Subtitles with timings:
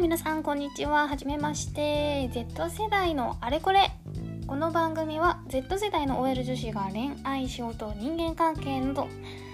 [0.00, 1.08] 皆さんこんにちは。
[1.08, 2.30] はじめまして。
[2.32, 3.90] Z 世代のあれこれ。
[4.46, 9.08] この番組は Z 世代の OL 女子が恋愛仕事人間関係など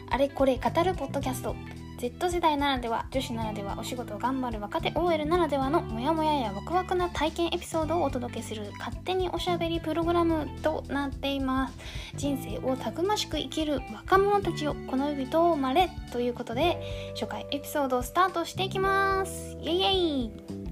[0.08, 1.56] あれこれ語るポッドキャスト。
[1.98, 11.78] Z 世代ならでは女子ならではお仕事を頑張る若手 OL ならではのモヤモヤやワクワクな体験エピソードをお届けする勝手におしゃべりプログラムとなっています。
[12.16, 19.56] 人生をたくましく生きる若者たちをこの指とまれということで初回エピソードをスタートしていきます。
[19.62, 20.65] イエイイエイ。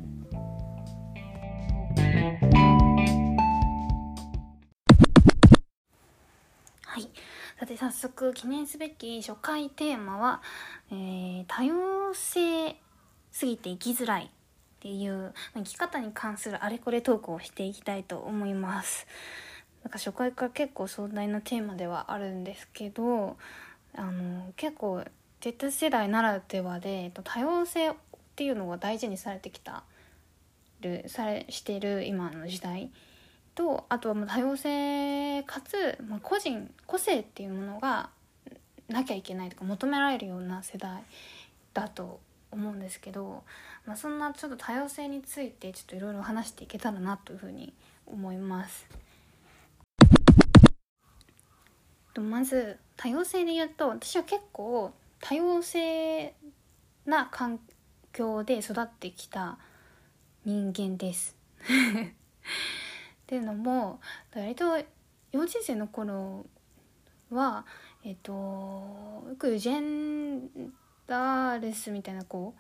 [7.59, 10.43] さて早速記念すべき初回テーマは、
[10.91, 12.77] えー多様性
[13.31, 14.29] すぎて生きづらいっ
[14.81, 19.07] ていう生き方に関するあれこれトークをしていきたいと思います。
[19.85, 23.37] なんか初回から結構壮大なテーマではあるんですけど
[23.95, 25.05] あの結構
[25.41, 27.95] Z 世代ならではでえっと多様性っ
[28.35, 29.85] ていうのが大事にされてきた
[30.81, 32.91] るされしてる今の時代
[33.55, 38.11] とあとはもう多様性かつ、まあ、個人個性っていうものが
[38.89, 41.03] なきゃいけないとか求められるような世代
[41.73, 43.43] だと思うんですけど、
[43.87, 47.73] まあ、そんなちょっと多様性についてちょっといろいろ話していけたらなというふうに
[48.07, 48.87] 思います。
[52.15, 56.33] とまず多様性で言うと私は結構多様性
[57.07, 57.59] な環
[58.13, 59.59] 境で育ってきた
[60.45, 61.37] 人間です。
[63.25, 64.01] っていうのも
[64.35, 64.65] 割と
[65.33, 66.45] 幼稚園生の頃
[67.31, 67.65] は
[68.05, 70.73] えっとよくジェン
[71.07, 72.55] ダーレスみたいな子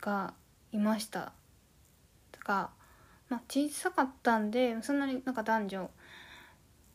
[0.00, 0.34] が
[0.72, 1.32] いました。
[2.32, 2.70] とか、
[3.28, 5.90] まあ、小さかったんでそんなになんか男女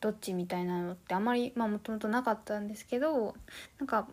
[0.00, 3.34] どっちみたいなのってあまりまあもともとなかったんですけど
[3.78, 4.06] なんか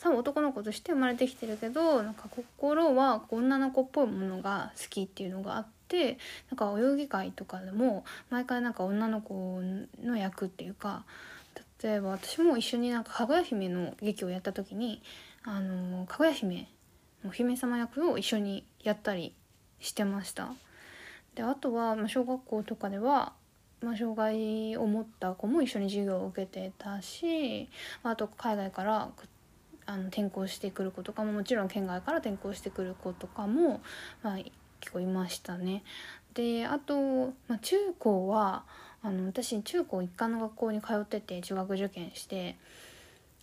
[0.00, 6.18] 多分男の子として生まれてきてるけどなんか心は女の子っぽいものが好きっていうのがあって
[6.50, 9.60] なんか泳ぎ会とかでも毎回なんか女の子
[10.02, 11.04] の役っていうか
[11.82, 15.02] 例えば私も一緒になんかかぐや姫の劇をやった時に
[15.44, 16.68] あのかぐや姫
[17.24, 19.34] お姫様役を一緒にやったり
[19.80, 20.52] してました。
[21.34, 23.32] であとは、ま、小学校とかでは、
[23.80, 27.68] まあ、障害を持った子も一緒に授業を受けてたし
[28.04, 29.08] あと海外から
[29.86, 33.82] あの転校してくる子とかももちろん県外から転校してくる子とかも、
[34.22, 34.38] まあ、
[34.90, 35.82] 構いましたね。
[36.34, 38.64] であと、まあ、中高は
[39.02, 42.56] あの私中高一貫の学校に通ってて中学受験して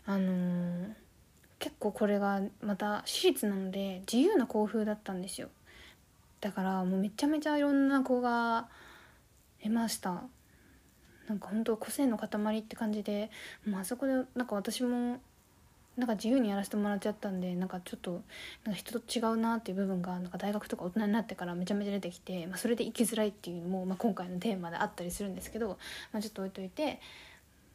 [0.05, 0.93] あのー
[1.61, 5.47] 結構これがまた私立なので自由な校風だったんですよ
[6.41, 8.67] だからもうめちゃめちゃいろんな子が
[9.61, 10.23] いました
[11.27, 13.29] なんか本当個性の塊って感じで
[13.63, 15.21] もうあそこでなんか私も
[15.97, 18.21] なんか自由にやらせてもらっちゃったんでなんかちょっと
[18.63, 25.77] なんか人と違うなっていう部分がなんか大学とか大人になってからめちゃめちゃ出てきて、まあ、それで生きづらいっていうのも、まあ、今回のテーマであったりするんですけど、
[26.13, 27.01] まあ、ちょっと置いといて、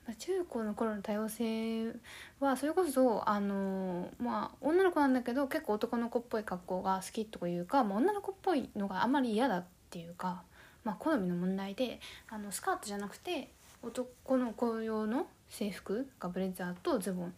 [0.06, 1.92] まあ、中高の頃の多様性
[2.40, 10.42] はそれこそあのまあ女の子なんだけど結構男の子っぽい格好が好きとかいうか、まあ、女の子っぽいのがあまり嫌だっていうか、
[10.84, 12.00] まあ、好みの問題で
[12.30, 13.50] あのスカートじゃなくて
[13.82, 17.34] 男の子用の制服がブレザーとズボン。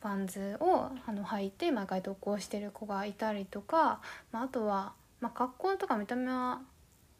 [0.00, 4.00] パンツをあの履いて毎回登校してる子がいたりとか、
[4.32, 6.60] まあ、あとは、まあ、格好とか見た目は、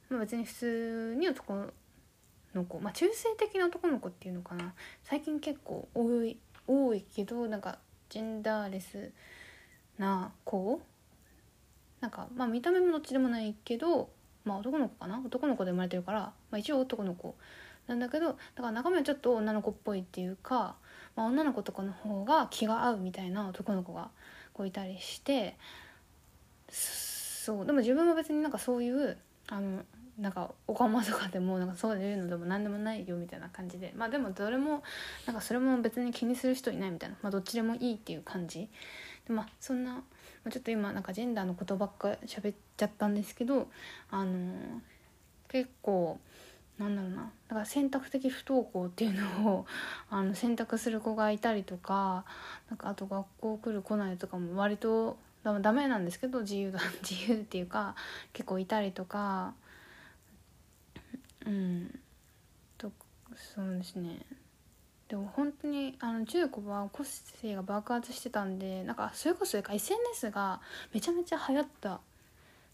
[0.09, 1.73] まあ、別に普通に男
[2.55, 4.75] の子、まあ、中性的な男の子っていうのかな。
[5.05, 7.79] 最近結構多い多いけどなんか
[8.09, 9.13] ジェンダーレス
[9.99, 10.81] な子。
[12.01, 14.11] なんかまあ見た目もどっちでもないけど
[14.45, 15.21] まあ男の子かな。
[15.25, 17.35] 男の子で生まれてるから、まあ、一応男の子
[17.87, 20.77] なんだけどだから中身はちょっと女の子っぽいっていうか、
[21.17, 24.11] まあ、女の子とかの方が気が合うみたいな男の子が
[24.53, 25.57] こういたりして
[26.71, 29.17] そうでも自分は別になんかそういう
[29.49, 29.83] あの
[30.19, 34.83] なんかおかまとかでもなんかそういうのでも何でもないよみたいな感じでまあでもどれも
[35.27, 38.69] なんかそれも別に気にする人いないみたいな、まあ、どっちでもいいっていう感じ。
[39.27, 40.03] でまあそんな、
[40.45, 43.69] ま、ちょっと今なんかジェンダーのことばっか喋っちゃったんですけど
[44.11, 44.53] あのー
[45.49, 46.19] 結構
[46.79, 47.31] なんだろうな。
[47.49, 49.67] だから選択的不登校っていうのを
[50.11, 52.25] あの選択する子がいたりとか
[52.69, 57.95] なんかあと学校来る来ないとかも割とダメなんですけど自由だ 自由っていうか
[58.33, 59.55] 結構いたりとか
[61.47, 62.01] うん。
[62.77, 62.93] と
[63.37, 64.21] そうですね。
[65.09, 70.61] でも本当にあの中高は個性が爆発してたんでなんかそれこそ SNS が
[70.93, 72.01] めちゃめちゃ流行った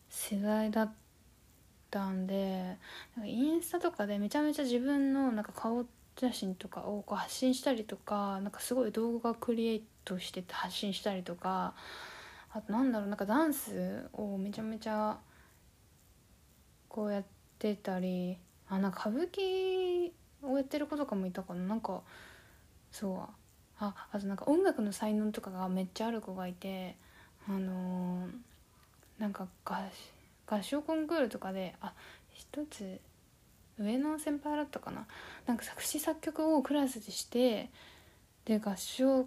[0.08, 1.01] 世代だった
[1.92, 2.78] たんで
[3.16, 5.84] なんかインスタとかでめちゃめちゃ自分のなんか顔
[6.18, 11.74] 写真とかをこう発信したりとかなんかすごい動画クリエイトしてて発信したりとか
[12.52, 15.18] あとなんだろうなんかダンスをめちゃめちゃ
[16.88, 17.24] こうやっ
[17.58, 18.36] てたり
[18.68, 20.10] あなんか歌舞伎
[20.42, 21.60] をやってる子とかもいたかな。
[21.62, 22.02] なんか
[22.90, 23.18] そう
[23.78, 26.96] ああとなんか音楽の才能とかがめっちゃある子がいて
[27.48, 28.30] あのー、
[29.18, 29.80] なんか合
[30.46, 31.92] 合唱コンクールとかであ
[32.30, 33.00] 一つ
[33.78, 35.06] 上の先輩だったかな。
[35.46, 37.70] なんか作詞作曲をクラスでして
[38.44, 39.26] で合唱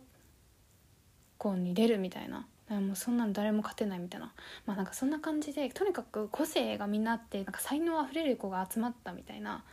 [1.38, 2.47] コンに出るみたいな。
[2.67, 4.33] もうそんなの誰も勝てないみたいな。
[4.65, 9.63] まあなんかそんな感じでとにかく個性がみんなあってなんか才能あふれる子が集まったみたいな。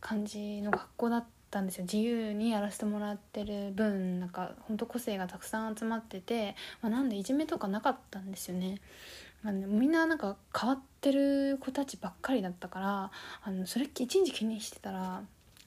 [0.00, 1.84] 感じの学校だったんですよ。
[1.84, 8.80] 自由にやらせてもらってる分なんかほんと個性がたくさん集まってて、まあ、なんでいじめとかなかったんですよね。
[9.42, 13.10] あのみんななんか変わってる子たちばっかりだったから
[13.42, 15.22] あのそれ一日気にしてたら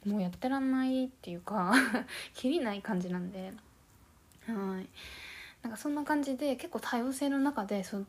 [0.06, 1.74] もうやってらんないっていうか
[2.36, 3.54] 切りない感じなんで。
[4.48, 4.88] はい。
[5.62, 8.06] なんかそんな感じで結構多様性の中で育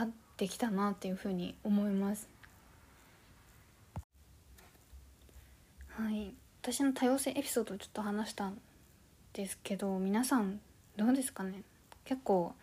[0.00, 0.06] っ
[0.38, 2.26] てきたなっていうふうに思います。
[5.90, 6.34] はい。
[6.62, 8.58] 私の多様性エピソードをちょっと話したん
[9.34, 10.60] ですけど皆さん
[10.96, 11.62] どうですかね？
[12.04, 12.54] 結構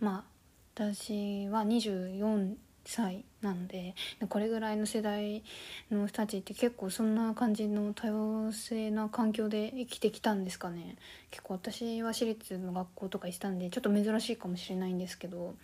[0.00, 0.33] まあ
[0.74, 3.94] 私は24歳なんで
[4.28, 5.44] これぐらいの世代
[5.88, 10.96] の人たちって結構そんな感じの多様性な環境で生きてきたんですかね。
[11.30, 15.54] 結構私は私立の学校とか行ったんでちょっと珍しいかもしれないんですけど、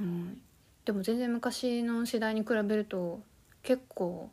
[0.00, 0.40] うん、
[0.84, 3.20] でも全然昔の世代に比べると
[3.64, 4.30] 結構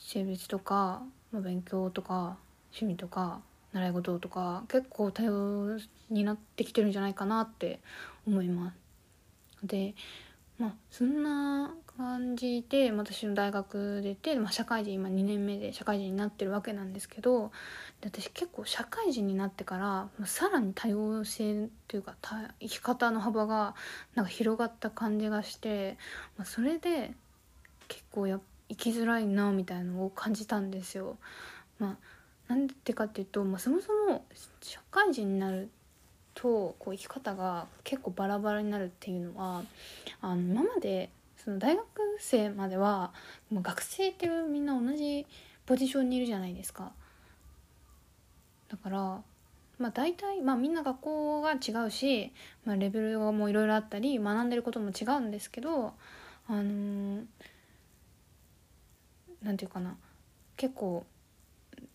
[0.00, 2.38] 性別とか、ま、勉強とか
[2.72, 3.40] 趣味とか
[3.72, 5.78] 習い事とか結構多様
[6.10, 7.80] になってきてるんじゃないかなって
[8.26, 8.76] 思います。
[9.66, 9.94] で
[10.58, 17.50] まあそんな感じで私の大学出て、まあ、社会人今2年目で社会人になってるわけなんですけど
[18.00, 22.14] で私結構社会人になってから、まあ、さらに多様性というか
[22.60, 23.74] 生き方の幅が
[24.14, 25.98] なんか広がった感じがして、
[26.36, 27.14] まあ、それで
[27.88, 31.16] 結構や生きづらいなみたいなのを感じたんですよ。
[31.78, 31.96] まあ、
[32.48, 34.24] なんでかっていうと、まあ、そもそも
[34.62, 35.68] 社会人になる
[36.34, 39.62] とこう生き方が結構バラバラになるっていうのは
[40.20, 41.86] あの今までその大学
[42.18, 43.12] 生までは
[43.50, 45.26] もう学生っていうみんな同じ
[45.66, 46.92] ポジションにいるじゃないですか。
[48.68, 48.98] だから
[49.78, 52.32] まあ大体、まあ、みんな学校が違うし、
[52.64, 55.92] まあ、レベルもいろいろあったり学んでることも違うんですけど
[56.48, 57.24] あのー、
[59.42, 59.96] なんていうかな
[60.56, 61.04] 結構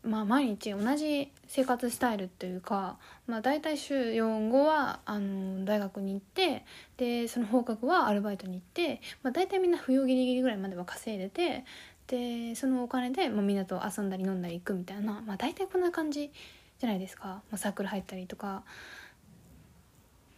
[0.03, 6.65] まあ、毎日同じ生活スタイルっていうか、まあ、大体週4後はあの大学に行って
[6.97, 11.63] でその放課後はアルバイトに行って、まあ、大体みんな冬ギリギリぐらいまでは稼いでて
[12.07, 16.31] でそのお金で、まあ、みんなと遊んだり飲んだり行くみたいな、まあ、大体こんな感じ
[16.79, 18.63] じゃないですか、まあ、サークル入ったりとか。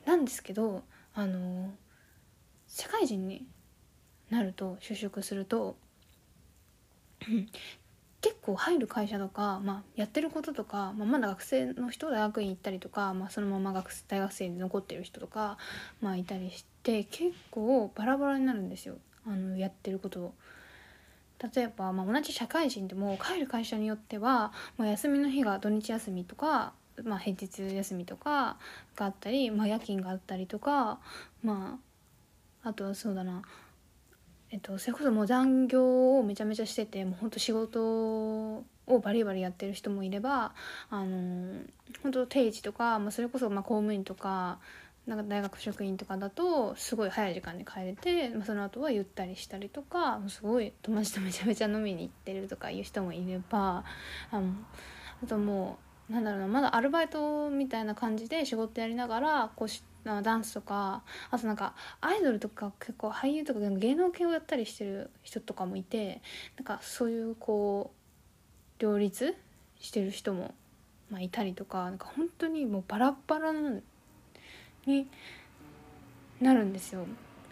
[0.05, 0.83] なんですけど
[1.13, 1.71] あの
[2.67, 3.45] 社会人に
[4.29, 5.75] なると就職すると
[8.25, 15.59] 結構入る会社とか、まあ、やってることとか、まあ、まだ学生の人大学院行ったりとか、まあ、そのまま学大学生で残ってる人とか、
[16.01, 18.95] まあ、いたりして結構バラバラになるんですよ
[19.27, 20.33] あのやってることを。
[21.53, 28.57] 例えば、まあ、同じ社会人でも帰る会社によっては、まあ、休みの日が土日休みとか、まあ、平日休みとか
[28.95, 30.97] があったり、まあ、夜勤があったりとか、
[31.43, 31.77] ま
[32.63, 33.43] あ、あとはそうだな
[34.55, 37.83] えっと、それこそもう残業をめちゃめちゃしててもうほんと仕事
[38.55, 38.63] を
[39.03, 40.53] バリバリやってる人もいれば
[40.89, 41.59] あの
[42.01, 44.59] 本当定時とか、まあ、それこそまあ公務員とか
[45.07, 53.83] なんか大学職員とかだとすごい早い時間に帰れて、まあ、その後はゆったりしたりとかすごい友達と めちゃめちゃ飲みに行ってるとかいう人もいれば
[54.31, 54.53] あの
[55.21, 66.21] あともうなんだろうなまだアルバイトみたいな感じで仕事やりながらこうしてダンスとかあとなんかアイドルとか結構俳優とか芸能系をやったりしてる人とかもいて
[66.57, 67.91] なんかそういうこ
[68.79, 69.35] う両立
[69.79, 70.53] してる人も、
[71.09, 73.51] まあ、いたりとかなんか本当にもうバラバラ
[74.85, 75.07] に
[76.39, 77.05] なるんですよ。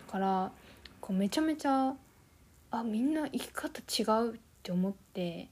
[0.08, 0.52] だから
[1.02, 1.96] こうめちゃめちゃ
[2.72, 5.50] あみんな生き方違うって思って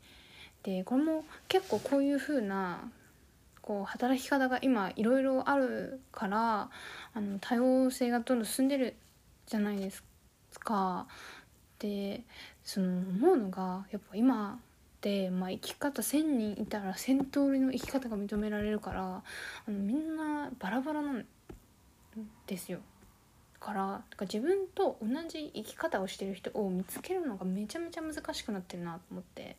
[0.63, 2.91] でこれも結構こういう風な
[3.62, 6.70] こう働き方が今いろいろあるから
[7.13, 8.96] あの多様性がどんどん進んでる
[9.46, 10.03] じゃないです
[10.60, 11.08] か。
[11.80, 12.22] で
[12.63, 14.60] その思うのがやっぱ今
[15.01, 21.25] ってまあ、生き方1,000人いたら1,000通りの生き方が認められるからあのみんなバラバラなん
[22.46, 22.80] ですよ。
[23.60, 29.56] からか自分と同じ生き方をしてる人を見つけるのがめちゃめちゃ難しくなってるなと思って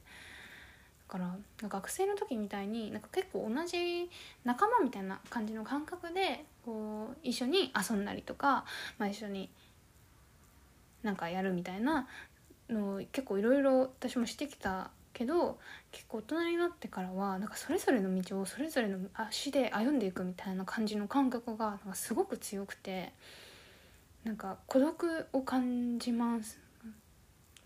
[1.13, 1.37] から
[1.69, 4.09] 学生の時みたいになんか結構同じ
[4.45, 8.65] 仲間みたいな感じの感覚でこう一緒に遊んだりとか、
[8.97, 9.51] まあ、一緒に
[11.03, 12.09] なんかやるみたいな
[12.71, 15.59] のを結構いろいろ私もしてきたけど
[15.91, 23.13] 結構大人になってからはなんかそれぞれの道をそれぞれの足で歩んでいくみたいな感じの感覚がなんかすごく強くて
[24.25, 26.59] なんか孤独を感じます。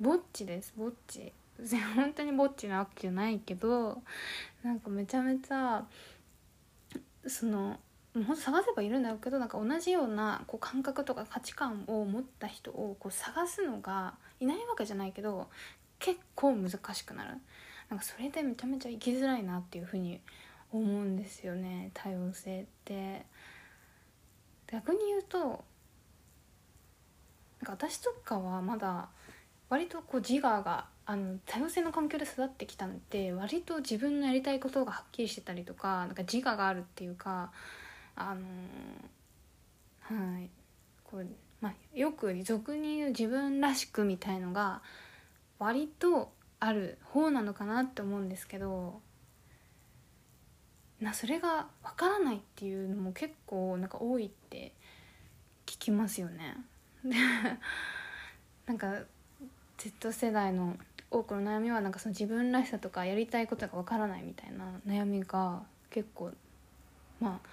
[0.00, 1.32] ぼっちですぼっち。
[1.94, 4.02] 本当にぼっちなわけじゃないけど
[4.62, 5.84] なんかめちゃめちゃ
[7.26, 7.78] その
[8.14, 15.48] ほんと探せばいるんだろうけどなんか同じようなこう感覚とか価値観を持った人をこう探すのがいないわけじゃないけど
[15.98, 17.34] 結構難しくなる。
[17.88, 20.20] なんかそれでめちゃめちゃ生きづらいなっていうふうに
[20.72, 23.24] 思うんですよね多様性って。
[24.66, 25.54] 逆に言うとなん
[27.78, 29.08] か私とかはまだ
[29.68, 37.52] 割とこう自我があの多様性の環境で育ってきたんで割と自分のやりたいことがはっきりしてたりとかなんか自我があるっていうか
[38.16, 38.40] あの
[40.00, 40.50] はい
[41.04, 41.26] こう、
[41.60, 44.82] まあ、よく俗に言う自分らしくみたいのが
[45.60, 49.00] 割とある方なのかなって思うんですけど
[51.00, 54.72] なそれがわからないっていうのも結構なんか多いって
[55.66, 56.56] 聞きますよね。
[58.66, 59.02] なんか
[59.76, 60.76] Z 世代の
[61.10, 66.32] 多くの悩みはなんかその自分らしさとかやりたいことがわからないみたいな悩みが結構
[67.20, 67.48] まあ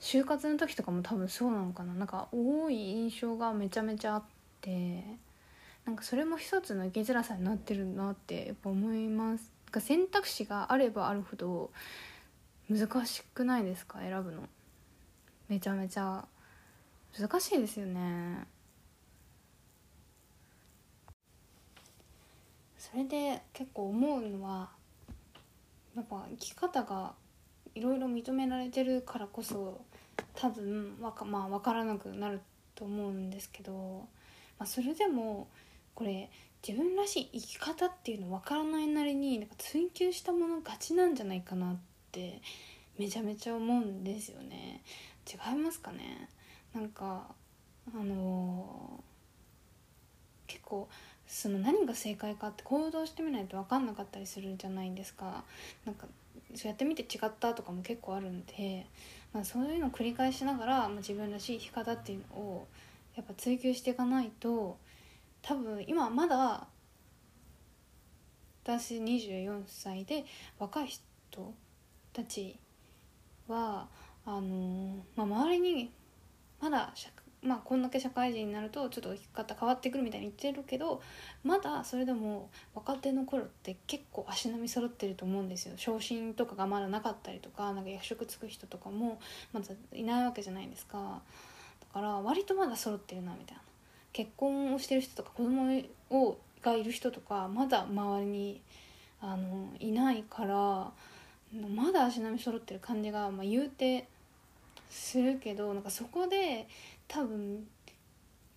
[0.00, 1.94] 就活の時とかも多分そうなのかな。
[1.94, 4.22] なんか多い印象がめちゃめちゃあっ
[4.60, 5.02] て
[5.84, 9.52] なんかそれも一つの生きづらさになってるなってやっぱ思います。
[9.80, 11.70] 選択肢があればあるほど
[12.68, 14.00] 難しくないですか？
[14.00, 14.48] 選ぶの。
[15.48, 16.24] めちゃめちゃ
[17.18, 18.44] 難しいですよね
[22.76, 24.70] それで結構思うのは
[25.94, 27.14] やっぱ生き方が
[27.74, 29.80] いろいろ認められてるからこそ
[30.34, 32.40] 多分わか,、まあ、分からなくなる
[32.74, 34.06] と思うんですけど、
[34.58, 35.48] まあ、それでも
[35.94, 36.30] これ
[36.66, 41.76] 自分らしい生き方っていうの分からないなりになんか追求したもの勝ちなんじゃないかなっ
[42.12, 42.40] て
[42.98, 44.82] めちゃめちゃ思うんですよね。
[45.26, 46.28] 違いますかね？
[46.74, 47.28] なんか
[47.94, 50.88] あのー、結構
[51.26, 55.44] その何が正解かって行動してみないと分かんなかったりするじゃないですか。
[55.84, 56.06] なんか
[56.54, 58.86] そうやってみて違ったとかも結構あるんで、
[59.32, 62.66] まあ、そういうのを繰り返しながら、まあ、自分らしい生き方っていうのを
[63.16, 64.78] やっぱ追求していかないと
[65.42, 66.66] 多分今まだ
[68.64, 70.24] 私24歳で
[70.58, 71.02] 若い人
[72.12, 72.58] たち
[73.48, 73.86] は
[74.24, 75.92] あのまあ、周りに
[76.60, 76.92] まだ
[77.46, 81.00] まあこんだけ社会人になるとちょっと生き方変わってくるみたいに言ってるけど
[81.44, 85.74] まだそれでも若手の頃って結構足並み揃ってると思うんですよ。
[85.76, 89.20] 昇進とかがまだなかったりとかなんか役職つく人とかも
[89.52, 91.20] まだいないわけじゃないですか。
[91.80, 93.62] だから割とまだ揃ってるなみたいな。
[94.12, 98.60] 結婚をしてる人とか子供をがいる人とかまだ周りに
[99.20, 100.90] あのいないから
[101.68, 104.06] まだ足並み揃ってる感じが、まあ、言うて
[104.90, 106.66] するけどなんかそこで
[107.08, 107.66] 多分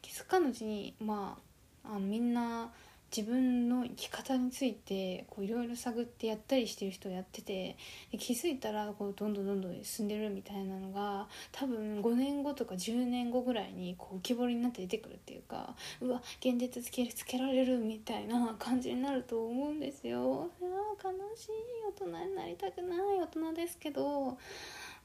[0.02, 1.38] 気づかぬうちにま
[1.84, 2.72] ああのみんな
[3.16, 7.76] 自分の生き方についていろいろ探ってやったりしてる人をやってて
[8.20, 20.50] 気づいたらこうどんどんどんどん進んでるみたいなのが多分5年後とか10年後ぐらいにこう浮き彫りになって出てくるっていうかうわ現実つけつけられるみたいな感じになると思うんですよ。
[20.62, 20.70] いや
[21.04, 21.50] 悲しい
[21.88, 24.38] 大人になりたくない大人ですけど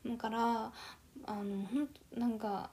[0.07, 0.73] だから
[1.27, 2.69] あのほんなんか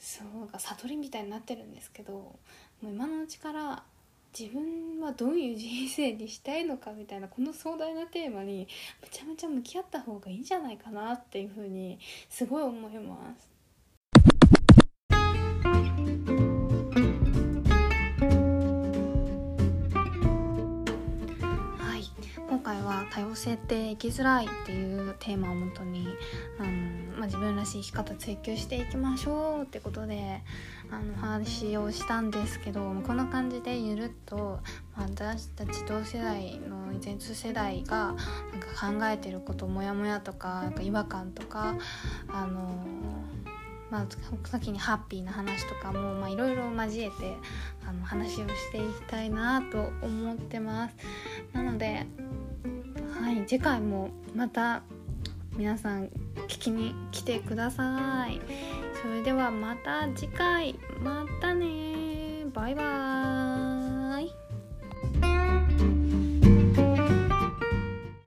[0.00, 2.38] そうか悟りみたいになってるんですけども
[2.84, 3.82] う今のうちから
[4.38, 8.66] 自分はどういう人生にしたいのかみたいなこの壮大なテーマに
[9.02, 11.98] めちゃめちゃ向き合った方がいいんじゃないかなっていうふうに
[12.30, 13.50] すごい思います。
[23.10, 26.06] 多様性って生きづらいっていうテーマをもとに
[26.58, 26.70] あの、
[27.18, 30.42] まあ、自分らしい生き方追求していきましょうってことで
[30.90, 34.60] あの話をしたんですけどこんな感じでゆるっと、
[34.96, 41.76] まあ、私たち同世代の Z 世代がなんか考えてることモヤモヤとかなんか違和感とか
[42.28, 42.70] あの
[43.90, 44.06] まあ、
[44.46, 47.36] 先にハッピーな話とかもいろいろ交えて
[47.86, 50.94] あの話をしていきたいなと思ってます。
[51.52, 52.06] なので
[53.30, 54.82] はい次回もまた
[55.56, 56.06] 皆さん
[56.48, 58.40] 聞きに来てください。
[59.00, 60.74] それではまた次回。
[61.00, 63.49] またねバイバーイ。